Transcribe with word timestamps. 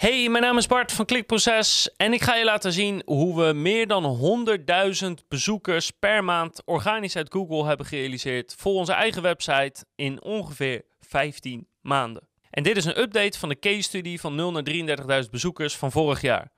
Hey, 0.00 0.28
mijn 0.28 0.42
naam 0.42 0.56
is 0.56 0.66
Bart 0.66 0.92
van 0.92 1.04
Klikproces 1.04 1.90
en 1.96 2.12
ik 2.12 2.22
ga 2.22 2.34
je 2.34 2.44
laten 2.44 2.72
zien 2.72 3.02
hoe 3.04 3.44
we 3.44 3.52
meer 3.52 3.86
dan 3.86 4.18
100.000 5.04 5.10
bezoekers 5.28 5.90
per 5.90 6.24
maand 6.24 6.62
organisch 6.64 7.16
uit 7.16 7.32
Google 7.32 7.66
hebben 7.66 7.86
gerealiseerd 7.86 8.54
voor 8.58 8.72
onze 8.72 8.92
eigen 8.92 9.22
website 9.22 9.84
in 9.94 10.22
ongeveer 10.22 10.82
15 11.00 11.66
maanden. 11.80 12.28
En 12.50 12.62
dit 12.62 12.76
is 12.76 12.84
een 12.84 13.00
update 13.00 13.38
van 13.38 13.48
de 13.48 13.58
case 13.58 13.82
study 13.82 14.18
van 14.18 14.34
0 14.34 14.52
naar 14.52 15.22
33.000 15.24 15.30
bezoekers 15.30 15.76
van 15.76 15.92
vorig 15.92 16.20
jaar. 16.20 16.50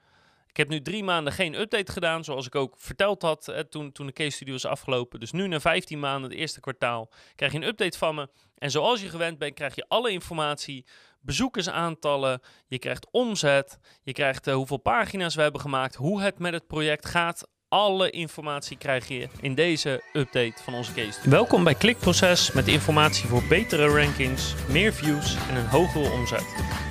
Ik 0.52 0.58
heb 0.58 0.68
nu 0.68 0.82
drie 0.82 1.04
maanden 1.04 1.32
geen 1.32 1.60
update 1.60 1.92
gedaan, 1.92 2.24
zoals 2.24 2.46
ik 2.46 2.54
ook 2.54 2.74
verteld 2.78 3.22
had 3.22 3.48
eh, 3.48 3.58
toen, 3.58 3.92
toen 3.92 4.06
de 4.06 4.12
case 4.12 4.30
study 4.30 4.50
was 4.50 4.66
afgelopen. 4.66 5.20
Dus 5.20 5.32
nu 5.32 5.46
na 5.46 5.60
15 5.60 6.00
maanden, 6.00 6.30
het 6.30 6.38
eerste 6.38 6.60
kwartaal, 6.60 7.10
krijg 7.34 7.52
je 7.52 7.58
een 7.58 7.66
update 7.66 7.98
van 7.98 8.14
me. 8.14 8.28
En 8.58 8.70
zoals 8.70 9.00
je 9.00 9.08
gewend 9.08 9.38
bent, 9.38 9.54
krijg 9.54 9.74
je 9.74 9.84
alle 9.88 10.10
informatie, 10.10 10.86
bezoekersaantallen, 11.20 12.40
je 12.66 12.78
krijgt 12.78 13.06
omzet, 13.10 13.78
je 14.02 14.12
krijgt 14.12 14.48
uh, 14.48 14.54
hoeveel 14.54 14.76
pagina's 14.76 15.34
we 15.34 15.42
hebben 15.42 15.60
gemaakt, 15.60 15.94
hoe 15.94 16.22
het 16.22 16.38
met 16.38 16.52
het 16.52 16.66
project 16.66 17.06
gaat. 17.06 17.48
Alle 17.68 18.10
informatie 18.10 18.78
krijg 18.78 19.08
je 19.08 19.28
in 19.40 19.54
deze 19.54 20.02
update 20.12 20.62
van 20.62 20.74
onze 20.74 20.92
case. 20.92 21.12
Study. 21.12 21.28
Welkom 21.28 21.64
bij 21.64 21.74
Klikproces 21.74 22.52
met 22.52 22.68
informatie 22.68 23.28
voor 23.28 23.42
betere 23.48 23.88
rankings, 23.88 24.54
meer 24.68 24.92
views 24.92 25.36
en 25.48 25.56
een 25.56 25.68
hogere 25.68 26.10
omzet. 26.10 26.81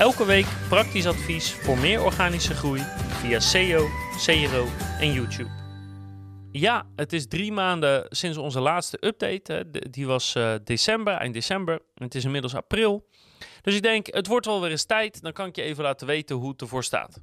Elke 0.00 0.24
week 0.24 0.46
praktisch 0.68 1.06
advies 1.06 1.52
voor 1.52 1.78
meer 1.78 2.02
organische 2.04 2.54
groei 2.54 2.80
via 3.08 3.40
SEO, 3.40 3.88
CRO 4.24 4.66
en 4.98 5.12
YouTube. 5.12 5.50
Ja, 6.52 6.86
het 6.96 7.12
is 7.12 7.26
drie 7.26 7.52
maanden 7.52 8.06
sinds 8.08 8.38
onze 8.38 8.60
laatste 8.60 9.06
update. 9.06 9.66
Die 9.90 10.06
was 10.06 10.34
uh, 10.34 10.54
december, 10.64 11.14
eind 11.14 11.34
december. 11.34 11.82
Het 11.94 12.14
is 12.14 12.24
inmiddels 12.24 12.54
april. 12.54 13.08
Dus 13.62 13.74
ik 13.74 13.82
denk, 13.82 14.06
het 14.06 14.26
wordt 14.26 14.46
wel 14.46 14.60
weer 14.60 14.70
eens 14.70 14.84
tijd. 14.84 15.22
Dan 15.22 15.32
kan 15.32 15.46
ik 15.46 15.56
je 15.56 15.62
even 15.62 15.84
laten 15.84 16.06
weten 16.06 16.36
hoe 16.36 16.50
het 16.50 16.60
ervoor 16.60 16.84
staat. 16.84 17.20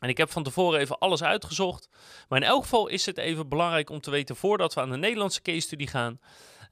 En 0.00 0.08
ik 0.08 0.16
heb 0.16 0.30
van 0.30 0.42
tevoren 0.42 0.80
even 0.80 0.98
alles 0.98 1.22
uitgezocht. 1.22 1.88
Maar 2.28 2.40
in 2.40 2.48
elk 2.48 2.62
geval 2.62 2.88
is 2.88 3.06
het 3.06 3.18
even 3.18 3.48
belangrijk 3.48 3.90
om 3.90 4.00
te 4.00 4.10
weten 4.10 4.36
voordat 4.36 4.74
we 4.74 4.80
aan 4.80 4.90
de 4.90 4.96
Nederlandse 4.96 5.42
case 5.42 5.60
study 5.60 5.86
gaan. 5.86 6.20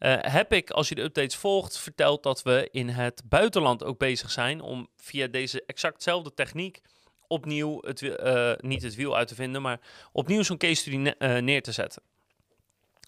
Uh, 0.01 0.15
heb 0.21 0.53
ik, 0.53 0.71
als 0.71 0.89
je 0.89 0.95
de 0.95 1.03
updates 1.03 1.37
volgt, 1.37 1.79
verteld 1.79 2.23
dat 2.23 2.43
we 2.43 2.69
in 2.73 2.89
het 2.89 3.23
buitenland 3.25 3.85
ook 3.85 3.99
bezig 3.99 4.31
zijn 4.31 4.61
om 4.61 4.89
via 4.97 5.27
deze 5.27 5.63
exactzelfde 5.67 6.35
techniek 6.35 6.81
opnieuw 7.27 7.79
het, 7.87 8.01
uh, 8.03 8.53
niet 8.57 8.83
het 8.83 8.95
wiel 8.95 9.17
uit 9.17 9.29
te 9.29 9.35
vinden, 9.35 9.63
maar 9.63 9.81
opnieuw 10.13 10.43
zo'n 10.43 10.57
case 10.57 10.75
study 10.75 10.97
ne 10.97 11.15
uh, 11.19 11.37
neer 11.37 11.63
te 11.63 11.73
zetten. 11.73 12.03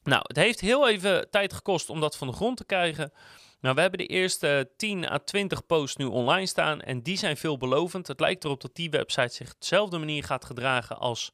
Nou, 0.05 0.23
het 0.27 0.37
heeft 0.37 0.61
heel 0.61 0.89
even 0.89 1.31
tijd 1.31 1.53
gekost 1.53 1.91
om 1.91 2.01
dat 2.01 2.17
van 2.17 2.27
de 2.27 2.33
grond 2.33 2.57
te 2.57 2.65
krijgen. 2.65 3.13
Nou, 3.61 3.75
we 3.75 3.81
hebben 3.81 3.99
de 3.99 4.07
eerste 4.07 4.71
10 4.77 5.11
à 5.11 5.19
20 5.19 5.67
posts 5.67 5.97
nu 5.97 6.05
online 6.05 6.47
staan 6.47 6.81
en 6.81 7.03
die 7.03 7.19
zijn 7.19 7.37
veelbelovend. 7.37 8.07
Het 8.07 8.21
lijkt 8.21 8.45
erop 8.45 8.61
dat 8.61 8.75
die 8.75 8.91
website 8.91 9.35
zich 9.35 9.53
op 9.53 9.61
dezelfde 9.61 9.99
manier 9.99 10.25
gaat 10.25 10.45
gedragen 10.45 10.99
als, 10.99 11.33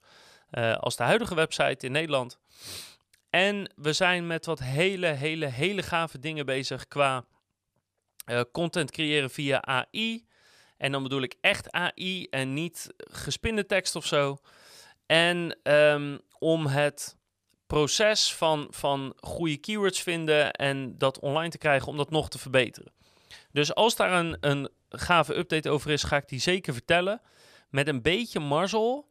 als 0.81 0.97
de 0.97 1.03
huidige 1.03 1.35
website 1.35 1.87
in 1.87 1.93
Nederland. 1.93 2.39
En 3.31 3.73
we 3.77 3.93
zijn 3.93 4.27
met 4.27 4.47
wat 4.47 4.59
hele, 4.59 5.07
hele, 5.07 5.47
hele 5.47 5.83
gave 5.83 6.19
dingen 6.19 6.47
bezig 6.47 6.89
qua 6.89 7.25
uh, 8.31 8.41
content 8.53 8.91
creëren 8.91 9.31
via 9.31 9.63
AI. 9.63 10.27
En 10.77 10.93
dan 10.93 11.03
bedoel 11.03 11.23
ik 11.23 11.35
echt 11.41 11.71
AI 11.71 12.25
en 12.25 12.55
niet 12.55 12.95
gespinde 12.97 13.67
tekst 13.67 13.97
of 13.97 14.07
zo. 14.07 14.39
En 15.07 15.59
um, 15.63 16.21
om 16.39 16.67
het 16.67 17.17
proces 17.67 18.35
van, 18.35 18.67
van 18.71 19.13
goede 19.21 19.57
keywords 19.57 20.03
vinden 20.03 20.53
en 20.53 20.99
dat 20.99 21.19
online 21.19 21.51
te 21.51 21.59
krijgen, 21.59 21.89
om 21.89 21.97
dat 21.97 22.11
nog 22.11 22.29
te 22.29 22.39
verbeteren. 22.39 22.93
Dus 23.53 23.75
als 23.75 23.97
daar 23.97 24.13
een, 24.13 24.37
een 24.41 24.69
gave 24.89 25.37
update 25.37 25.71
over 25.71 25.91
is, 25.91 26.03
ga 26.03 26.17
ik 26.17 26.29
die 26.29 26.41
zeker 26.41 26.73
vertellen. 26.73 27.21
Met 27.69 27.89
een 27.89 28.03
beetje 28.03 28.41
marzel, 28.41 29.09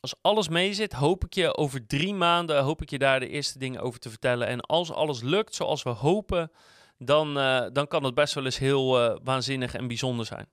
als 0.00 0.14
alles 0.20 0.48
mee 0.48 0.74
zit, 0.74 0.92
hoop 0.92 1.24
ik 1.24 1.34
je 1.34 1.56
over 1.56 1.86
drie 1.86 2.14
maanden, 2.14 2.62
hoop 2.62 2.82
ik 2.82 2.90
je 2.90 2.98
daar 2.98 3.20
de 3.20 3.28
eerste 3.28 3.58
dingen 3.58 3.80
over 3.80 4.00
te 4.00 4.10
vertellen. 4.10 4.46
En 4.46 4.60
als 4.60 4.92
alles 4.92 5.22
lukt 5.22 5.54
zoals 5.54 5.82
we 5.82 5.90
hopen, 5.90 6.50
dan, 6.98 7.38
uh, 7.38 7.66
dan 7.72 7.86
kan 7.86 8.04
het 8.04 8.14
best 8.14 8.34
wel 8.34 8.44
eens 8.44 8.58
heel 8.58 9.04
uh, 9.04 9.16
waanzinnig 9.22 9.74
en 9.74 9.86
bijzonder 9.86 10.26
zijn. 10.26 10.46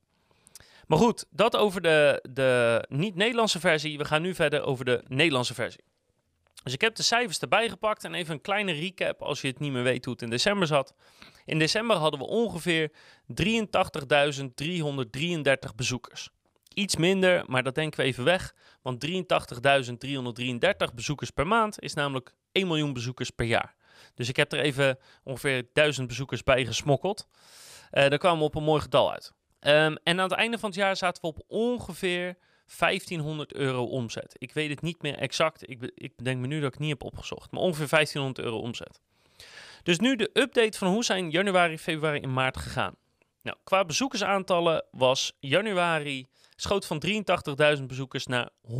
Maar 0.87 0.97
goed, 0.97 1.25
dat 1.29 1.55
over 1.55 1.81
de, 1.81 2.23
de 2.29 2.83
niet-Nederlandse 2.89 3.59
versie. 3.59 3.97
We 3.97 4.05
gaan 4.05 4.21
nu 4.21 4.35
verder 4.35 4.63
over 4.63 4.85
de 4.85 5.03
Nederlandse 5.07 5.53
versie. 5.53 5.83
Dus 6.63 6.73
ik 6.73 6.81
heb 6.81 6.95
de 6.95 7.03
cijfers 7.03 7.39
erbij 7.39 7.69
gepakt 7.69 8.03
en 8.03 8.13
even 8.13 8.33
een 8.33 8.41
kleine 8.41 8.71
recap 8.71 9.21
als 9.21 9.41
je 9.41 9.47
het 9.47 9.59
niet 9.59 9.71
meer 9.71 9.83
weet 9.83 10.05
hoe 10.05 10.13
het 10.13 10.23
in 10.23 10.29
december 10.29 10.67
zat. 10.67 10.93
In 11.45 11.59
december 11.59 11.95
hadden 11.95 12.19
we 12.19 12.25
ongeveer 12.25 12.91
83.333 13.43 13.45
bezoekers. 15.75 16.29
Iets 16.77 16.95
minder, 16.95 17.43
maar 17.47 17.63
dat 17.63 17.75
denken 17.75 17.99
we 17.99 18.05
even 18.05 18.23
weg, 18.23 18.55
want 18.81 19.05
83.333 19.05 20.93
bezoekers 20.95 21.29
per 21.29 21.47
maand 21.47 21.81
is 21.81 21.93
namelijk 21.93 22.33
1 22.51 22.67
miljoen 22.67 22.93
bezoekers 22.93 23.29
per 23.29 23.45
jaar. 23.45 23.75
Dus 24.13 24.29
ik 24.29 24.35
heb 24.35 24.51
er 24.51 24.59
even 24.59 24.97
ongeveer 25.23 25.69
1000 25.73 26.07
bezoekers 26.07 26.43
bij 26.43 26.65
gesmokkeld. 26.65 27.27
Uh, 27.31 28.07
daar 28.07 28.17
kwamen 28.17 28.39
we 28.39 28.45
op 28.45 28.55
een 28.55 28.63
mooi 28.63 28.81
getal 28.81 29.11
uit. 29.11 29.33
Um, 29.59 29.97
en 30.03 30.19
aan 30.19 30.29
het 30.29 30.31
einde 30.31 30.57
van 30.57 30.69
het 30.69 30.77
jaar 30.77 30.95
zaten 30.95 31.21
we 31.21 31.27
op 31.27 31.43
ongeveer 31.47 32.37
1500 32.77 33.53
euro 33.53 33.83
omzet. 33.83 34.35
Ik 34.37 34.53
weet 34.53 34.69
het 34.69 34.81
niet 34.81 35.01
meer 35.01 35.17
exact. 35.17 35.69
Ik, 35.69 35.91
ik 35.95 36.15
bedenk 36.15 36.39
me 36.39 36.47
nu 36.47 36.59
dat 36.59 36.73
ik 36.73 36.79
niet 36.79 36.89
heb 36.89 37.03
opgezocht. 37.03 37.51
Maar 37.51 37.61
ongeveer 37.61 37.89
1500 37.89 38.45
euro 38.45 38.59
omzet. 38.59 39.01
Dus 39.83 39.99
nu 39.99 40.15
de 40.15 40.29
update 40.33 40.77
van 40.77 40.87
hoe 40.87 41.03
zijn 41.03 41.29
januari, 41.29 41.77
februari 41.77 42.19
en 42.19 42.33
maart 42.33 42.57
gegaan. 42.57 42.95
Nou, 43.41 43.57
qua 43.63 43.85
bezoekersaantallen 43.85 44.85
was 44.91 45.33
januari 45.39 46.27
schoot 46.61 46.85
van 46.85 47.03
83.000 47.77 47.83
bezoekers 47.83 48.25
naar 48.25 48.49
107.705 48.67 48.75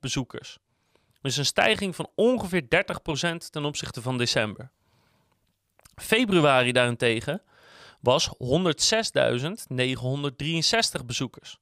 bezoekers. 0.00 0.58
Dus 1.20 1.36
een 1.36 1.46
stijging 1.46 1.96
van 1.96 2.10
ongeveer 2.14 2.62
30% 2.62 2.66
ten 3.50 3.64
opzichte 3.64 4.02
van 4.02 4.18
december. 4.18 4.70
Februari 5.94 6.72
daarentegen 6.72 7.42
was 8.00 8.28
106.963 8.28 8.34
bezoekers. 11.06 11.58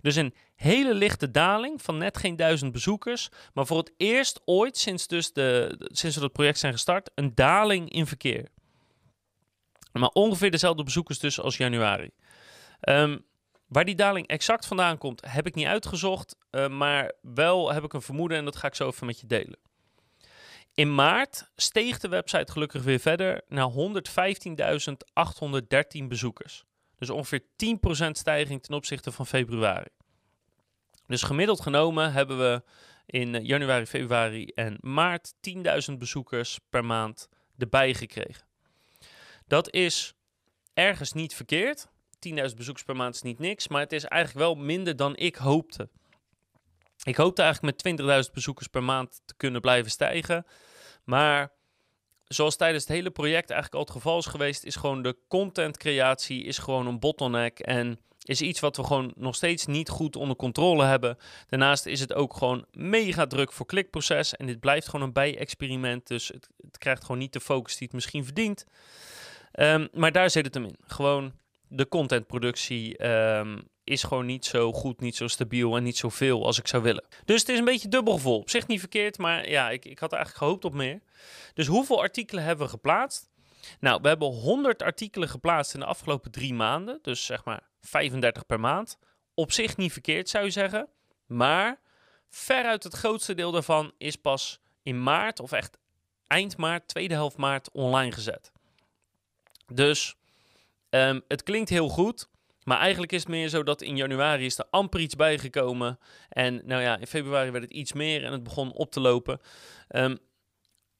Dus 0.00 0.16
een 0.16 0.34
hele 0.54 0.94
lichte 0.94 1.30
daling 1.30 1.82
van 1.82 1.98
net 1.98 2.16
geen 2.16 2.36
duizend 2.36 2.72
bezoekers. 2.72 3.28
Maar 3.54 3.66
voor 3.66 3.78
het 3.78 3.92
eerst 3.96 4.40
ooit 4.44 4.76
sinds, 4.76 5.06
dus 5.06 5.32
de, 5.32 5.76
sinds 5.78 6.16
we 6.16 6.22
dat 6.22 6.32
project 6.32 6.58
zijn 6.58 6.72
gestart, 6.72 7.10
een 7.14 7.34
daling 7.34 7.90
in 7.90 8.06
verkeer. 8.06 8.48
Maar 9.92 10.08
ongeveer 10.08 10.50
dezelfde 10.50 10.82
bezoekers 10.82 11.18
dus 11.18 11.40
als 11.40 11.56
januari. 11.56 12.10
Um, 12.80 13.24
waar 13.66 13.84
die 13.84 13.94
daling 13.94 14.26
exact 14.26 14.66
vandaan 14.66 14.98
komt, 14.98 15.22
heb 15.26 15.46
ik 15.46 15.54
niet 15.54 15.66
uitgezocht. 15.66 16.36
Uh, 16.50 16.68
maar 16.68 17.12
wel 17.22 17.72
heb 17.72 17.84
ik 17.84 17.92
een 17.92 18.02
vermoeden 18.02 18.38
en 18.38 18.44
dat 18.44 18.56
ga 18.56 18.66
ik 18.66 18.74
zo 18.74 18.86
even 18.86 19.06
met 19.06 19.20
je 19.20 19.26
delen. 19.26 19.58
In 20.74 20.94
maart 20.94 21.50
steeg 21.56 21.98
de 21.98 22.08
website 22.08 22.52
gelukkig 22.52 22.82
weer 22.82 23.00
verder 23.00 23.42
naar 23.48 23.70
115.813 23.70 23.76
bezoekers. 26.08 26.64
Dus 26.96 27.10
ongeveer 27.10 27.42
10% 27.42 27.44
stijging 28.10 28.62
ten 28.62 28.74
opzichte 28.74 29.12
van 29.12 29.26
februari. 29.26 29.88
Dus 31.06 31.22
gemiddeld 31.22 31.60
genomen 31.60 32.12
hebben 32.12 32.38
we 32.38 32.62
in 33.06 33.44
januari, 33.44 33.86
februari 33.86 34.46
en 34.46 34.78
maart 34.80 35.32
10.000 35.90 35.96
bezoekers 35.98 36.58
per 36.70 36.84
maand 36.84 37.28
erbij 37.58 37.94
gekregen. 37.94 38.44
Dat 39.46 39.72
is 39.72 40.14
ergens 40.74 41.12
niet 41.12 41.34
verkeerd. 41.34 41.88
10.000 42.28 42.56
bezoekers 42.56 42.84
per 42.84 42.96
maand 42.96 43.14
is 43.14 43.22
niet 43.22 43.38
niks, 43.38 43.68
maar 43.68 43.80
het 43.80 43.92
is 43.92 44.04
eigenlijk 44.04 44.46
wel 44.46 44.54
minder 44.64 44.96
dan 44.96 45.16
ik 45.16 45.36
hoopte. 45.36 45.88
Ik 47.02 47.16
hoopte 47.16 47.42
eigenlijk 47.42 47.82
met 47.84 48.00
20.000 48.26 48.32
bezoekers 48.32 48.66
per 48.66 48.82
maand 48.82 49.20
te 49.24 49.34
kunnen 49.36 49.60
blijven 49.60 49.90
stijgen. 49.90 50.46
Maar 51.04 51.52
zoals 52.24 52.56
tijdens 52.56 52.82
het 52.82 52.92
hele 52.92 53.10
project 53.10 53.50
eigenlijk 53.50 53.74
al 53.74 53.88
het 53.88 54.02
geval 54.02 54.18
is 54.18 54.26
geweest, 54.26 54.64
is 54.64 54.76
gewoon 54.76 55.02
de 55.02 55.16
contentcreatie 55.28 56.44
is 56.44 56.58
gewoon 56.58 56.86
een 56.86 56.98
bottleneck. 56.98 57.58
En 57.58 57.98
is 58.24 58.40
iets 58.40 58.60
wat 58.60 58.76
we 58.76 58.84
gewoon 58.84 59.12
nog 59.16 59.34
steeds 59.34 59.66
niet 59.66 59.88
goed 59.88 60.16
onder 60.16 60.36
controle 60.36 60.84
hebben. 60.84 61.16
Daarnaast 61.48 61.86
is 61.86 62.00
het 62.00 62.12
ook 62.12 62.34
gewoon 62.34 62.66
mega 62.72 63.26
druk 63.26 63.52
voor 63.52 63.66
klikproces. 63.66 64.36
En 64.36 64.46
dit 64.46 64.60
blijft 64.60 64.88
gewoon 64.88 65.06
een 65.06 65.12
bij-experiment. 65.12 66.06
Dus 66.06 66.28
het, 66.28 66.48
krijgt 66.78 67.02
gewoon 67.02 67.18
niet 67.18 67.32
de 67.32 67.40
focus 67.40 67.76
die 67.76 67.86
het 67.86 67.94
misschien 67.94 68.24
verdient. 68.24 68.64
Um, 69.52 69.88
maar 69.92 70.12
daar 70.12 70.30
zit 70.30 70.44
het 70.44 70.54
hem 70.54 70.64
in. 70.64 70.76
Gewoon 70.86 71.32
de 71.72 71.88
contentproductie 71.88 73.06
um, 73.06 73.68
is 73.84 74.02
gewoon 74.02 74.26
niet 74.26 74.44
zo 74.44 74.72
goed, 74.72 75.00
niet 75.00 75.16
zo 75.16 75.26
stabiel 75.26 75.76
en 75.76 75.82
niet 75.82 75.96
zoveel 75.96 76.46
als 76.46 76.58
ik 76.58 76.66
zou 76.66 76.82
willen. 76.82 77.04
Dus 77.24 77.40
het 77.40 77.48
is 77.48 77.58
een 77.58 77.64
beetje 77.64 77.88
dubbelvol. 77.88 78.38
Op 78.38 78.50
zich 78.50 78.66
niet 78.66 78.80
verkeerd, 78.80 79.18
maar 79.18 79.48
ja, 79.48 79.70
ik, 79.70 79.84
ik 79.84 79.98
had 79.98 80.12
eigenlijk 80.12 80.44
gehoopt 80.44 80.64
op 80.64 80.74
meer. 80.74 81.00
Dus 81.54 81.66
hoeveel 81.66 82.00
artikelen 82.00 82.44
hebben 82.44 82.64
we 82.64 82.70
geplaatst? 82.70 83.30
Nou, 83.80 84.00
we 84.02 84.08
hebben 84.08 84.28
100 84.28 84.82
artikelen 84.82 85.28
geplaatst 85.28 85.74
in 85.74 85.80
de 85.80 85.86
afgelopen 85.86 86.30
drie 86.30 86.54
maanden. 86.54 86.98
Dus 87.02 87.26
zeg 87.26 87.44
maar 87.44 87.62
35 87.80 88.46
per 88.46 88.60
maand. 88.60 88.98
Op 89.34 89.52
zich 89.52 89.76
niet 89.76 89.92
verkeerd, 89.92 90.28
zou 90.28 90.44
je 90.44 90.50
zeggen. 90.50 90.88
Maar 91.26 91.80
veruit 92.28 92.82
het 92.82 92.94
grootste 92.94 93.34
deel 93.34 93.50
daarvan 93.50 93.92
is 93.98 94.16
pas 94.16 94.60
in 94.82 95.02
maart, 95.02 95.40
of 95.40 95.52
echt 95.52 95.78
eind 96.26 96.56
maart, 96.56 96.88
tweede 96.88 97.14
helft 97.14 97.36
maart, 97.36 97.70
online 97.70 98.12
gezet. 98.12 98.52
Dus 99.72 100.16
um, 100.90 101.22
het 101.28 101.42
klinkt 101.42 101.68
heel 101.68 101.88
goed. 101.88 102.28
Maar 102.64 102.78
eigenlijk 102.78 103.12
is 103.12 103.20
het 103.20 103.28
meer 103.28 103.48
zo 103.48 103.62
dat 103.62 103.82
in 103.82 103.96
januari 103.96 104.44
is 104.44 104.58
er 104.58 104.66
amper 104.70 105.00
iets 105.00 105.16
bijgekomen. 105.16 105.98
En 106.28 106.62
nou 106.64 106.82
ja, 106.82 106.98
in 106.98 107.06
februari 107.06 107.50
werd 107.50 107.64
het 107.64 107.72
iets 107.72 107.92
meer 107.92 108.24
en 108.24 108.32
het 108.32 108.42
begon 108.42 108.72
op 108.72 108.90
te 108.92 109.00
lopen. 109.00 109.40
Um, 109.88 110.18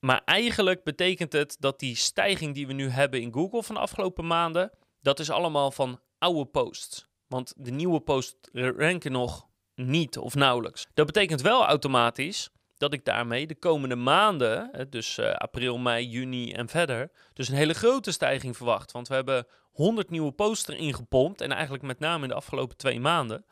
maar 0.00 0.22
eigenlijk 0.24 0.84
betekent 0.84 1.32
het 1.32 1.56
dat 1.58 1.78
die 1.78 1.96
stijging 1.96 2.54
die 2.54 2.66
we 2.66 2.72
nu 2.72 2.88
hebben 2.88 3.20
in 3.20 3.32
Google 3.32 3.62
van 3.62 3.74
de 3.74 3.80
afgelopen 3.80 4.26
maanden, 4.26 4.70
dat 5.00 5.18
is 5.18 5.30
allemaal 5.30 5.70
van 5.70 6.00
oude 6.18 6.44
posts. 6.44 7.08
Want 7.26 7.52
de 7.56 7.70
nieuwe 7.70 8.00
posts 8.00 8.48
ranken 8.52 9.12
nog 9.12 9.48
niet 9.74 10.18
of 10.18 10.34
nauwelijks. 10.34 10.86
Dat 10.94 11.06
betekent 11.06 11.40
wel 11.40 11.66
automatisch 11.66 12.50
dat 12.80 12.92
ik 12.92 13.04
daarmee 13.04 13.46
de 13.46 13.54
komende 13.54 13.96
maanden, 13.96 14.86
dus 14.90 15.18
uh, 15.18 15.32
april, 15.32 15.78
mei, 15.78 16.06
juni 16.06 16.52
en 16.52 16.68
verder, 16.68 17.10
dus 17.32 17.48
een 17.48 17.54
hele 17.54 17.74
grote 17.74 18.12
stijging 18.12 18.56
verwacht. 18.56 18.92
Want 18.92 19.08
we 19.08 19.14
hebben 19.14 19.46
100 19.72 20.10
nieuwe 20.10 20.32
posts 20.32 20.68
erin 20.68 20.94
gepompt 20.94 21.40
en 21.40 21.52
eigenlijk 21.52 21.82
met 21.82 21.98
name 21.98 22.22
in 22.22 22.28
de 22.28 22.34
afgelopen 22.34 22.76
twee 22.76 23.00
maanden. 23.00 23.44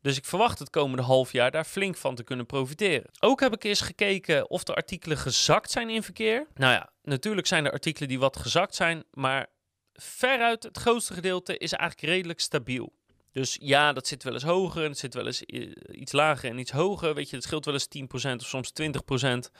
Dus 0.00 0.16
ik 0.16 0.24
verwacht 0.24 0.58
het 0.58 0.70
komende 0.70 1.02
half 1.02 1.32
jaar 1.32 1.50
daar 1.50 1.64
flink 1.64 1.96
van 1.96 2.14
te 2.14 2.24
kunnen 2.24 2.46
profiteren. 2.46 3.10
Ook 3.20 3.40
heb 3.40 3.52
ik 3.52 3.64
eens 3.64 3.80
gekeken 3.80 4.50
of 4.50 4.64
de 4.64 4.74
artikelen 4.74 5.18
gezakt 5.18 5.70
zijn 5.70 5.90
in 5.90 6.02
verkeer. 6.02 6.46
Nou 6.54 6.72
ja, 6.72 6.90
natuurlijk 7.02 7.46
zijn 7.46 7.64
er 7.64 7.72
artikelen 7.72 8.08
die 8.08 8.18
wat 8.18 8.36
gezakt 8.36 8.74
zijn, 8.74 9.04
maar 9.10 9.46
veruit 9.92 10.62
het 10.62 10.78
grootste 10.78 11.14
gedeelte 11.14 11.58
is 11.58 11.72
eigenlijk 11.72 12.12
redelijk 12.12 12.40
stabiel. 12.40 12.92
Dus 13.32 13.56
ja, 13.60 13.92
dat 13.92 14.06
zit 14.06 14.22
wel 14.22 14.32
eens 14.32 14.42
hoger 14.42 14.82
en 14.82 14.88
het 14.88 14.98
zit 14.98 15.14
wel 15.14 15.26
eens 15.26 15.44
eh, 15.44 15.70
iets 15.90 16.12
lager 16.12 16.50
en 16.50 16.58
iets 16.58 16.70
hoger. 16.70 17.14
Weet 17.14 17.30
je, 17.30 17.36
het 17.36 17.44
scheelt 17.44 17.64
wel 17.64 17.74
eens 17.74 17.88
10% 17.98 18.36
of 18.36 18.46
soms 18.46 18.72
20%. 18.82 19.52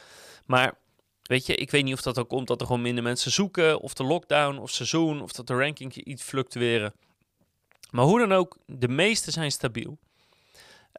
Maar 0.47 0.79
weet 1.23 1.47
je, 1.47 1.55
ik 1.55 1.71
weet 1.71 1.85
niet 1.85 1.95
of 1.95 2.03
dat 2.03 2.19
ook 2.19 2.29
komt 2.29 2.47
dat 2.47 2.61
er 2.61 2.67
gewoon 2.67 2.83
minder 2.83 3.03
mensen 3.03 3.31
zoeken, 3.31 3.81
of 3.81 3.95
de 3.95 4.05
lockdown, 4.05 4.59
of 4.59 4.71
seizoen, 4.71 5.23
of 5.23 5.33
dat 5.33 5.47
de 5.47 5.55
rankings 5.55 5.97
iets 5.97 6.23
fluctueren. 6.23 6.95
Maar 7.91 8.05
hoe 8.05 8.19
dan 8.19 8.33
ook, 8.33 8.59
de 8.67 8.89
meeste 8.89 9.31
zijn 9.31 9.53
stabiel. 9.53 9.99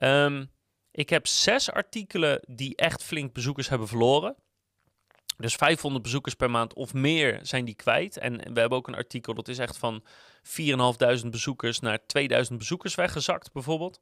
Um, 0.01 0.51
ik 0.91 1.09
heb 1.09 1.27
zes 1.27 1.71
artikelen 1.71 2.39
die 2.47 2.75
echt 2.75 3.03
flink 3.03 3.33
bezoekers 3.33 3.69
hebben 3.69 3.87
verloren. 3.87 4.35
Dus 5.37 5.55
500 5.55 6.03
bezoekers 6.03 6.35
per 6.35 6.51
maand 6.51 6.73
of 6.73 6.93
meer 6.93 7.39
zijn 7.41 7.65
die 7.65 7.75
kwijt. 7.75 8.17
En 8.17 8.37
we 8.37 8.59
hebben 8.59 8.77
ook 8.77 8.87
een 8.87 8.95
artikel 8.95 9.33
dat 9.33 9.47
is 9.47 9.57
echt 9.57 9.77
van 9.77 10.03
4.500 11.23 11.29
bezoekers 11.29 11.79
naar 11.79 12.05
2000 12.05 12.57
bezoekers 12.57 12.95
weggezakt, 12.95 13.51
bijvoorbeeld. 13.51 14.01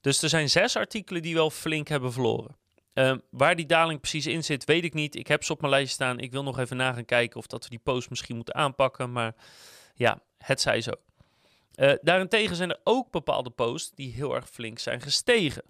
Dus 0.00 0.22
er 0.22 0.28
zijn 0.28 0.50
zes 0.50 0.76
artikelen 0.76 1.22
die 1.22 1.34
wel 1.34 1.50
flink 1.50 1.88
hebben 1.88 2.12
verloren. 2.12 2.56
Um, 2.94 3.22
waar 3.30 3.56
die 3.56 3.66
daling 3.66 4.00
precies 4.00 4.26
in 4.26 4.44
zit, 4.44 4.64
weet 4.64 4.84
ik 4.84 4.94
niet. 4.94 5.16
Ik 5.16 5.26
heb 5.26 5.44
ze 5.44 5.52
op 5.52 5.60
mijn 5.60 5.72
lijst 5.72 5.92
staan. 5.92 6.18
Ik 6.18 6.32
wil 6.32 6.42
nog 6.42 6.58
even 6.58 6.76
na 6.76 6.92
gaan 6.92 7.04
kijken 7.04 7.38
of 7.38 7.46
dat 7.46 7.64
we 7.64 7.70
die 7.70 7.78
post 7.78 8.10
misschien 8.10 8.36
moeten 8.36 8.54
aanpakken. 8.54 9.12
Maar 9.12 9.34
ja, 9.94 10.22
het 10.38 10.60
zij 10.60 10.80
zo. 10.80 10.92
Uh, 11.74 11.92
daarentegen 12.02 12.56
zijn 12.56 12.70
er 12.70 12.80
ook 12.84 13.10
bepaalde 13.10 13.50
posts 13.50 13.92
die 13.94 14.12
heel 14.12 14.34
erg 14.34 14.50
flink 14.50 14.78
zijn 14.78 15.00
gestegen. 15.00 15.62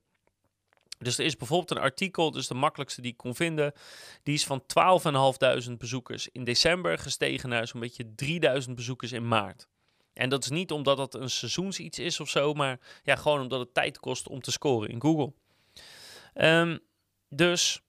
Dus 1.02 1.18
er 1.18 1.24
is 1.24 1.36
bijvoorbeeld 1.36 1.70
een 1.70 1.84
artikel, 1.84 2.30
dus 2.30 2.46
de 2.46 2.54
makkelijkste 2.54 3.00
die 3.00 3.10
ik 3.10 3.16
kon 3.16 3.34
vinden. 3.34 3.72
Die 4.22 4.34
is 4.34 4.44
van 4.44 4.62
12.500 5.68 5.72
bezoekers 5.78 6.28
in 6.28 6.44
december 6.44 6.98
gestegen 6.98 7.48
naar 7.48 7.66
zo'n 7.66 7.80
beetje 7.80 8.14
3000 8.14 8.76
bezoekers 8.76 9.12
in 9.12 9.28
maart. 9.28 9.68
En 10.12 10.28
dat 10.28 10.44
is 10.44 10.50
niet 10.50 10.70
omdat 10.70 10.98
het 10.98 11.14
een 11.14 11.30
seizoensiets 11.30 11.98
is 11.98 12.20
of 12.20 12.28
zo, 12.28 12.54
maar 12.54 12.80
ja, 13.02 13.16
gewoon 13.16 13.40
omdat 13.40 13.60
het 13.60 13.74
tijd 13.74 13.98
kost 13.98 14.28
om 14.28 14.40
te 14.40 14.50
scoren 14.50 14.88
in 14.88 15.00
Google. 15.00 15.32
Um, 16.34 16.78
dus 17.28 17.80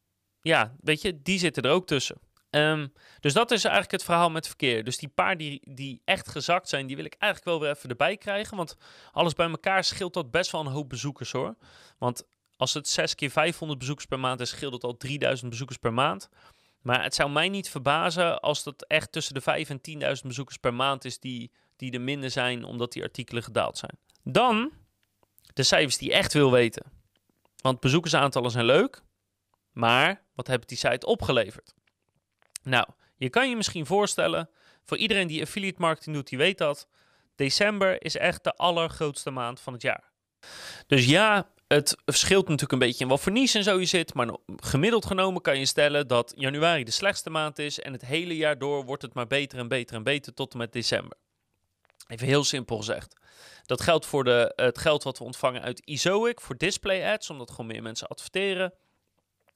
ja, 0.41 0.75
weet 0.79 1.01
je, 1.01 1.21
die 1.21 1.39
zitten 1.39 1.63
er 1.63 1.71
ook 1.71 1.87
tussen. 1.87 2.17
Um, 2.49 2.93
dus 3.19 3.33
dat 3.33 3.51
is 3.51 3.63
eigenlijk 3.63 3.93
het 3.93 4.03
verhaal 4.03 4.29
met 4.29 4.47
verkeer. 4.47 4.83
Dus 4.83 4.97
die 4.97 5.09
paar 5.09 5.37
die, 5.37 5.61
die 5.73 6.01
echt 6.05 6.29
gezakt 6.29 6.69
zijn, 6.69 6.87
die 6.87 6.95
wil 6.95 7.05
ik 7.05 7.15
eigenlijk 7.17 7.51
wel 7.51 7.59
weer 7.59 7.77
even 7.77 7.89
erbij 7.89 8.17
krijgen. 8.17 8.57
Want 8.57 8.77
alles 9.11 9.33
bij 9.33 9.49
elkaar 9.49 9.83
scheelt 9.83 10.13
dat 10.13 10.31
best 10.31 10.51
wel 10.51 10.61
een 10.61 10.71
hoop 10.71 10.89
bezoekers 10.89 11.31
hoor. 11.31 11.55
Want 11.97 12.23
als 12.61 12.73
het 12.73 12.87
6 12.87 13.15
keer 13.15 13.29
500 13.29 13.79
bezoekers 13.79 14.07
per 14.07 14.19
maand 14.19 14.39
is, 14.39 14.49
scheelt 14.49 14.73
het 14.73 14.83
al 14.83 14.97
3000 14.97 15.49
bezoekers 15.49 15.77
per 15.77 15.93
maand. 15.93 16.29
Maar 16.81 17.03
het 17.03 17.15
zou 17.15 17.29
mij 17.29 17.49
niet 17.49 17.69
verbazen 17.69 18.41
als 18.41 18.63
dat 18.63 18.85
echt 18.87 19.11
tussen 19.11 19.33
de 19.33 19.41
5 19.41 19.69
en 19.69 19.81
10.000 20.17 20.27
bezoekers 20.27 20.57
per 20.57 20.73
maand 20.73 21.05
is 21.05 21.19
die, 21.19 21.51
die 21.75 21.91
er 21.91 22.01
minder 22.01 22.31
zijn 22.31 22.63
omdat 22.63 22.91
die 22.91 23.03
artikelen 23.03 23.43
gedaald 23.43 23.77
zijn. 23.77 23.97
Dan 24.23 24.71
de 25.53 25.63
cijfers 25.63 25.97
die 25.97 26.13
echt 26.13 26.33
wil 26.33 26.51
weten. 26.51 26.83
Want 27.61 27.79
bezoekersaantallen 27.79 28.51
zijn 28.51 28.65
leuk, 28.65 29.01
maar 29.71 30.21
wat 30.35 30.47
heeft 30.47 30.69
die 30.69 30.77
site 30.77 31.05
opgeleverd? 31.05 31.73
Nou, 32.63 32.87
je 33.15 33.29
kan 33.29 33.49
je 33.49 33.55
misschien 33.55 33.85
voorstellen, 33.85 34.49
voor 34.83 34.97
iedereen 34.97 35.27
die 35.27 35.41
affiliate 35.41 35.81
marketing 35.81 36.15
doet, 36.15 36.27
die 36.27 36.37
weet 36.37 36.57
dat, 36.57 36.87
december 37.35 38.03
is 38.03 38.17
echt 38.17 38.43
de 38.43 38.53
allergrootste 38.53 39.31
maand 39.31 39.59
van 39.59 39.73
het 39.73 39.81
jaar. 39.81 40.11
Dus 40.87 41.05
ja, 41.05 41.49
het 41.73 41.95
verschilt 42.06 42.44
natuurlijk 42.44 42.71
een 42.71 42.88
beetje 42.88 43.03
in 43.03 43.09
wat 43.09 43.19
voor 43.19 43.31
niche 43.31 43.57
en 43.57 43.63
zo 43.63 43.79
je 43.79 43.85
zit, 43.85 44.13
maar 44.13 44.35
gemiddeld 44.56 45.06
genomen 45.06 45.41
kan 45.41 45.59
je 45.59 45.65
stellen 45.65 46.07
dat 46.07 46.33
januari 46.35 46.83
de 46.83 46.91
slechtste 46.91 47.29
maand 47.29 47.59
is 47.59 47.79
en 47.79 47.91
het 47.91 48.06
hele 48.06 48.35
jaar 48.35 48.57
door 48.57 48.85
wordt 48.85 49.01
het 49.01 49.13
maar 49.13 49.27
beter 49.27 49.59
en 49.59 49.68
beter 49.68 49.95
en 49.95 50.03
beter 50.03 50.33
tot 50.33 50.51
en 50.51 50.57
met 50.57 50.73
december. 50.73 51.18
Even 52.07 52.27
heel 52.27 52.44
simpel 52.44 52.77
gezegd. 52.77 53.15
Dat 53.65 53.81
geldt 53.81 54.06
voor 54.06 54.23
de, 54.23 54.53
het 54.56 54.77
geld 54.77 55.03
wat 55.03 55.18
we 55.18 55.23
ontvangen 55.23 55.62
uit 55.62 55.79
Izoic 55.79 56.41
voor 56.41 56.57
display 56.57 57.13
ads, 57.13 57.29
omdat 57.29 57.51
gewoon 57.51 57.65
meer 57.65 57.81
mensen 57.81 58.07
adverteren. 58.07 58.74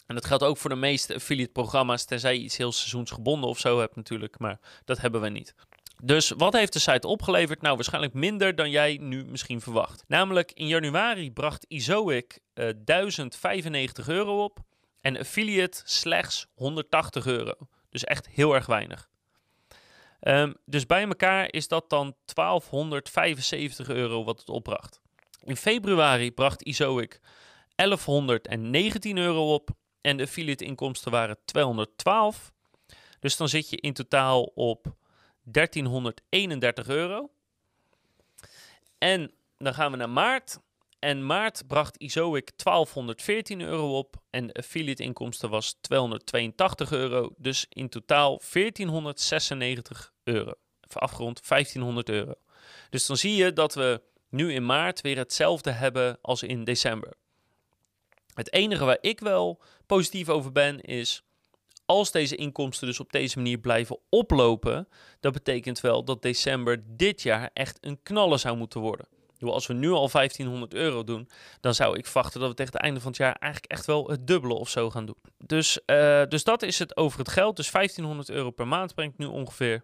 En 0.05 0.15
dat 0.15 0.25
geldt 0.25 0.43
ook 0.43 0.57
voor 0.57 0.69
de 0.69 0.75
meeste 0.75 1.15
affiliate 1.15 1.51
programma's, 1.51 2.05
tenzij 2.05 2.33
je 2.33 2.43
iets 2.43 2.57
heel 2.57 2.71
seizoensgebonden 2.71 3.49
of 3.49 3.59
zo 3.59 3.79
hebt 3.79 3.95
natuurlijk, 3.95 4.39
maar 4.39 4.59
dat 4.85 4.97
hebben 4.97 5.21
we 5.21 5.29
niet. 5.29 5.55
Dus 6.05 6.29
wat 6.29 6.53
heeft 6.53 6.73
de 6.73 6.79
site 6.79 7.07
opgeleverd? 7.07 7.61
Nou, 7.61 7.75
waarschijnlijk 7.75 8.13
minder 8.13 8.55
dan 8.55 8.69
jij 8.69 8.97
nu 9.01 9.25
misschien 9.25 9.61
verwacht. 9.61 10.03
Namelijk 10.07 10.51
in 10.51 10.67
januari 10.67 11.31
bracht 11.31 11.65
Izoic 11.67 12.39
uh, 12.53 12.69
eh, 12.69 12.75
1095 12.85 14.07
euro 14.07 14.43
op 14.43 14.59
en 15.01 15.17
affiliate 15.17 15.81
slechts 15.85 16.47
180 16.53 17.25
euro. 17.25 17.53
Dus 17.89 18.03
echt 18.03 18.27
heel 18.27 18.53
erg 18.53 18.65
weinig. 18.65 19.09
Um, 20.21 20.55
dus 20.65 20.85
bij 20.85 21.03
elkaar 21.03 21.53
is 21.53 21.67
dat 21.67 21.89
dan 21.89 22.15
1275 22.33 23.89
euro 23.89 24.23
wat 24.23 24.39
het 24.39 24.49
opbracht. 24.49 24.99
In 25.43 25.57
februari 25.57 26.31
bracht 26.31 26.61
Izoic 26.61 27.19
1119 27.75 29.17
euro 29.17 29.53
op 29.53 29.69
en 30.01 30.17
de 30.17 30.23
affiliate 30.23 30.65
inkomsten 30.65 31.11
waren 31.11 31.37
212. 31.45 32.51
Dus 33.19 33.37
dan 33.37 33.49
zit 33.49 33.69
je 33.69 33.77
in 33.77 33.93
totaal 33.93 34.43
op 34.43 34.95
1331 35.45 36.87
euro. 36.87 37.29
En 38.97 39.31
dan 39.57 39.73
gaan 39.73 39.91
we 39.91 39.97
naar 39.97 40.09
maart. 40.09 40.59
En 40.99 41.25
maart 41.25 41.67
bracht 41.67 41.97
Izoic 41.97 42.51
1214 42.63 43.61
euro 43.61 43.97
op. 43.97 44.15
En 44.29 44.47
de 44.47 44.53
affiliate 44.53 45.03
inkomsten 45.03 45.49
was 45.49 45.77
282 45.81 46.91
euro. 46.91 47.33
Dus 47.37 47.65
in 47.69 47.89
totaal 47.89 48.41
1496 48.53 50.13
euro. 50.23 50.53
Even 50.81 51.01
afgerond 51.01 51.47
1500 51.47 52.09
euro. 52.09 52.33
Dus 52.89 53.05
dan 53.05 53.17
zie 53.17 53.35
je 53.35 53.53
dat 53.53 53.73
we 53.73 54.01
nu 54.29 54.53
in 54.53 54.65
maart 54.65 55.01
weer 55.01 55.17
hetzelfde 55.17 55.71
hebben 55.71 56.17
als 56.21 56.43
in 56.43 56.63
december. 56.63 57.13
Het 58.33 58.53
enige 58.53 58.85
waar 58.85 58.97
ik 59.01 59.19
wel 59.19 59.61
positief 59.85 60.29
over 60.29 60.51
ben 60.51 60.81
is. 60.81 61.23
Als 61.85 62.11
deze 62.11 62.35
inkomsten 62.35 62.87
dus 62.87 62.99
op 62.99 63.11
deze 63.11 63.37
manier 63.37 63.57
blijven 63.57 63.99
oplopen, 64.09 64.87
dat 65.19 65.33
betekent 65.33 65.79
wel 65.79 66.03
dat 66.03 66.21
december 66.21 66.83
dit 66.87 67.21
jaar 67.21 67.49
echt 67.53 67.77
een 67.81 67.99
knallen 68.03 68.39
zou 68.39 68.57
moeten 68.57 68.79
worden. 68.81 69.07
Als 69.39 69.67
we 69.67 69.73
nu 69.73 69.89
al 69.89 70.09
1500 70.09 70.73
euro 70.73 71.03
doen, 71.03 71.29
dan 71.61 71.75
zou 71.75 71.97
ik 71.97 72.05
verwachten 72.05 72.39
dat 72.39 72.49
we 72.49 72.55
tegen 72.55 72.73
het 72.73 72.81
einde 72.81 72.99
van 72.99 73.09
het 73.09 73.19
jaar 73.19 73.35
eigenlijk 73.39 73.71
echt 73.71 73.85
wel 73.85 74.09
het 74.09 74.27
dubbele 74.27 74.53
of 74.53 74.69
zo 74.69 74.89
gaan 74.89 75.05
doen. 75.05 75.17
Dus, 75.37 75.79
uh, 75.85 76.23
dus 76.27 76.43
dat 76.43 76.61
is 76.61 76.79
het 76.79 76.97
over 76.97 77.19
het 77.19 77.29
geld. 77.29 77.55
Dus 77.55 77.71
1500 77.71 78.29
euro 78.29 78.51
per 78.51 78.67
maand 78.67 78.95
brengt 78.95 79.17
nu 79.17 79.25
ongeveer. 79.25 79.83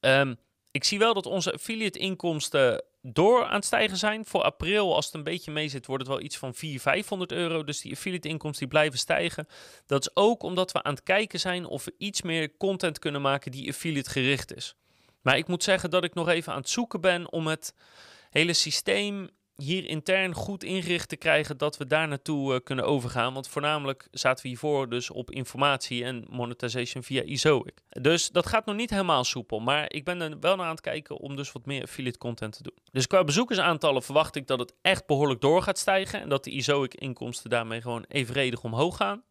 Um, 0.00 0.36
ik 0.70 0.84
zie 0.84 0.98
wel 0.98 1.14
dat 1.14 1.26
onze 1.26 1.52
affiliate 1.52 1.98
inkomsten 1.98 2.84
door 3.02 3.44
aan 3.44 3.54
het 3.54 3.64
stijgen 3.64 3.96
zijn. 3.96 4.24
Voor 4.24 4.42
april, 4.42 4.94
als 4.94 5.06
het 5.06 5.14
een 5.14 5.22
beetje 5.22 5.52
mee 5.52 5.68
zit, 5.68 5.86
wordt 5.86 6.02
het 6.02 6.12
wel 6.12 6.22
iets 6.22 6.36
van 6.36 6.54
400, 6.54 6.82
500 6.82 7.32
euro. 7.32 7.64
Dus 7.64 7.80
die 7.80 7.92
affiliate 7.92 8.28
inkomsten 8.28 8.60
die 8.60 8.78
blijven 8.78 8.98
stijgen. 8.98 9.46
Dat 9.86 10.00
is 10.00 10.16
ook 10.16 10.42
omdat 10.42 10.72
we 10.72 10.82
aan 10.82 10.94
het 10.94 11.02
kijken 11.02 11.40
zijn 11.40 11.66
of 11.66 11.84
we 11.84 11.94
iets 11.98 12.22
meer 12.22 12.56
content 12.56 12.98
kunnen 12.98 13.22
maken 13.22 13.50
die 13.50 13.68
affiliate 13.68 14.10
gericht 14.10 14.54
is. 14.54 14.74
Maar 15.22 15.36
ik 15.36 15.46
moet 15.46 15.62
zeggen 15.62 15.90
dat 15.90 16.04
ik 16.04 16.14
nog 16.14 16.28
even 16.28 16.52
aan 16.52 16.58
het 16.58 16.68
zoeken 16.68 17.00
ben 17.00 17.32
om 17.32 17.46
het 17.46 17.74
hele 18.30 18.52
systeem 18.52 19.30
hier 19.56 19.84
intern 19.84 20.34
goed 20.34 20.64
ingericht 20.64 21.08
te 21.08 21.16
krijgen 21.16 21.58
dat 21.58 21.76
we 21.76 21.86
daar 21.86 22.08
naartoe 22.08 22.54
uh, 22.54 22.60
kunnen 22.64 22.84
overgaan. 22.84 23.34
Want 23.34 23.48
voornamelijk 23.48 24.08
zaten 24.10 24.42
we 24.42 24.48
hiervoor 24.48 24.88
dus 24.88 25.10
op 25.10 25.30
informatie 25.30 26.04
en 26.04 26.26
monetization 26.30 27.02
via 27.02 27.22
Izoic. 27.22 27.82
Dus 27.88 28.30
dat 28.30 28.46
gaat 28.46 28.66
nog 28.66 28.76
niet 28.76 28.90
helemaal 28.90 29.24
soepel, 29.24 29.60
maar 29.60 29.92
ik 29.92 30.04
ben 30.04 30.20
er 30.20 30.38
wel 30.40 30.56
naar 30.56 30.66
aan 30.66 30.72
het 30.72 30.80
kijken 30.80 31.16
om 31.16 31.36
dus 31.36 31.52
wat 31.52 31.66
meer 31.66 31.82
affiliate 31.82 32.18
content 32.18 32.56
te 32.56 32.62
doen. 32.62 32.76
Dus 32.90 33.06
qua 33.06 33.24
bezoekersaantallen 33.24 34.02
verwacht 34.02 34.36
ik 34.36 34.46
dat 34.46 34.58
het 34.58 34.74
echt 34.82 35.06
behoorlijk 35.06 35.40
door 35.40 35.62
gaat 35.62 35.78
stijgen 35.78 36.20
en 36.20 36.28
dat 36.28 36.44
de 36.44 36.50
Izoic 36.50 36.94
inkomsten 36.94 37.50
daarmee 37.50 37.80
gewoon 37.80 38.04
evenredig 38.08 38.62
omhoog 38.62 38.96
gaan. 38.96 39.22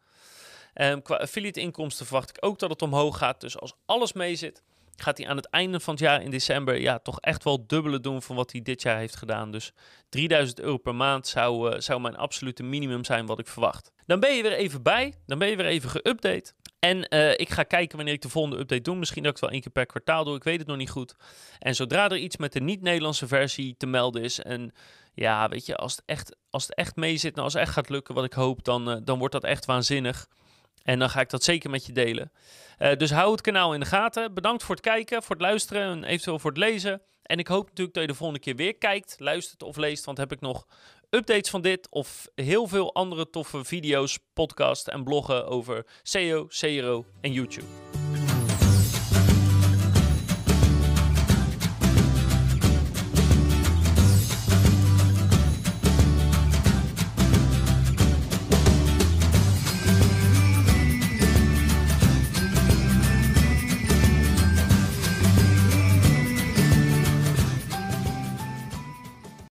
Um, 0.74 1.01
qua 1.01 1.16
affiliate 1.16 1.60
inkomsten 1.60 2.06
verwacht 2.06 2.30
ik 2.30 2.38
ook 2.40 2.60
dat 2.60 2.70
het 2.70 2.82
omhoog 2.82 3.18
gaat. 3.18 3.42
Dus 3.42 3.60
als 3.60 3.74
alles 3.86 4.13
mee 4.13 4.36
zit, 4.36 4.63
gaat 5.01 5.17
hij 5.17 5.27
aan 5.27 5.36
het 5.36 5.50
einde 5.50 5.79
van 5.79 5.93
het 5.93 6.03
jaar 6.03 6.22
in 6.22 6.31
december 6.31 6.79
ja, 6.79 7.00
toch 7.00 7.20
echt 7.20 7.43
wel 7.43 7.67
dubbele 7.67 8.00
doen 8.00 8.22
van 8.22 8.36
wat 8.36 8.51
hij 8.51 8.62
dit 8.62 8.81
jaar 8.81 8.98
heeft 8.98 9.15
gedaan. 9.15 9.51
Dus 9.51 9.72
3000 10.10 10.60
euro 10.60 10.77
per 10.77 10.96
maand 10.96 11.27
zou, 11.27 11.74
uh, 11.74 11.79
zou 11.79 12.01
mijn 12.01 12.17
absolute 12.17 12.63
minimum 12.63 13.05
zijn 13.05 13.25
wat 13.25 13.39
ik 13.39 13.48
verwacht. 13.48 13.91
Dan 14.05 14.20
ben 14.20 14.36
je 14.36 14.41
weer 14.41 14.53
even 14.53 14.84
bij, 14.84 15.13
dan 15.25 15.39
ben 15.39 15.48
je 15.48 15.55
weer 15.55 15.65
even 15.65 15.89
geüpdate. 15.89 16.53
En 16.79 17.08
uh, 17.10 17.31
ik 17.31 17.50
ga 17.50 17.63
kijken 17.63 17.96
wanneer 17.96 18.13
ik 18.13 18.22
de 18.22 18.29
volgende 18.29 18.60
update 18.60 18.81
doe. 18.81 18.96
Misschien 18.96 19.24
dat 19.24 19.36
ik 19.36 19.41
wel 19.41 19.50
één 19.50 19.62
keer 19.62 19.72
per 19.72 19.86
kwartaal 19.86 20.24
doe. 20.24 20.36
Ik 20.36 20.43
weet 20.43 20.60
het 20.60 20.67
nog 20.67 20.77
niet 20.77 20.89
goed. 20.89 21.15
En 21.60 21.75
zodra 21.75 22.10
er 22.10 22.17
iets 22.17 22.38
met 22.38 22.53
de 22.53 22.62
niet-Nederlandse 22.62 23.27
versie 23.27 23.75
te 23.77 23.86
melden 23.86 24.22
is. 24.22 24.39
En 24.39 24.74
ja, 25.13 25.50
weet 25.50 25.65
je, 25.65 25.75
als 25.75 25.91
het 25.96 26.03
echt, 26.05 26.36
als 26.50 26.63
het 26.63 26.75
echt 26.75 26.96
mee 26.96 27.17
zit. 27.17 27.31
Nou, 27.31 27.43
als 27.43 27.53
het 27.53 27.62
echt 27.62 27.74
gaat 27.74 27.89
lukken 27.89 28.15
wat 28.15 28.24
ik 28.24 28.34
hoop. 28.34 28.63
Dan, 28.63 28.89
uh, 28.89 28.96
dan 29.03 29.20
wordt 29.20 29.34
dat 29.34 29.43
echt 29.43 29.65
waanzinnig. 29.65 30.27
En 30.84 31.00
dan 31.00 31.10
ga 31.10 31.20
ik 31.20 31.30
dat 31.30 31.44
zeker 31.44 31.70
met 31.70 31.86
je 31.86 31.94
delen. 31.94 32.32
Uh, 32.80 32.96
dus 32.96 33.12
hou 33.12 33.32
het 33.32 33.42
kanaal 33.42 33.74
in 33.74 33.80
de 33.80 33.86
gaten. 33.86 34.34
Bedankt 34.34 34.64
voor 34.64 34.76
het 34.76 34.84
kijken, 34.84 35.24
voor 35.24 35.36
het 35.36 35.46
luisteren 35.46 35.82
en 35.82 36.04
eventueel 36.04 36.40
voor 36.40 36.50
het 36.50 36.60
lezen. 36.60 37.02
En 37.24 37.38
ik 37.38 37.48
hoop 37.48 37.68
natuurlijk 37.68 37.96
dat 37.96 38.04
je 38.04 38.10
de 38.10 38.16
volgende 38.16 38.42
keer 38.42 38.56
weer 38.56 38.76
kijkt, 38.76 39.16
luistert 39.20 39.64
of 39.64 39.78
leest. 39.78 40.06
Want 40.06 40.18
heb 40.18 40.32
ik 40.32 40.42
nog 40.42 40.66
updates 41.10 41.50
van 41.50 41.62
dit 41.62 41.88
of 41.90 42.28
heel 42.36 42.68
veel 42.68 42.94
andere 42.94 43.30
toffe 43.30 43.66
video's, 43.66 44.20
podcasts 44.34 44.88
en 44.88 45.04
bloggen 45.04 45.48
over 45.48 45.86
SEO, 46.02 46.48
CRO 46.48 47.06
en 47.22 47.32
YouTube. 47.32 48.00